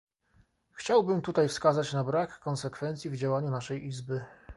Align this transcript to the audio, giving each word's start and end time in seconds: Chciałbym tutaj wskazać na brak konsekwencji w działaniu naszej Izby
Chciałbym 0.71 1.21
tutaj 1.21 1.47
wskazać 1.49 1.93
na 1.93 2.03
brak 2.03 2.39
konsekwencji 2.39 3.09
w 3.09 3.17
działaniu 3.17 3.49
naszej 3.49 3.85
Izby 3.87 4.25